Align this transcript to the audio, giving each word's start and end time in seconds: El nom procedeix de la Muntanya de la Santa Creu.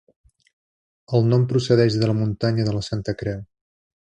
El 1.17 1.27
nom 1.33 1.45
procedeix 1.51 1.99
de 2.05 2.09
la 2.13 2.17
Muntanya 2.23 2.67
de 2.71 2.77
la 2.79 2.85
Santa 2.89 3.17
Creu. 3.21 3.45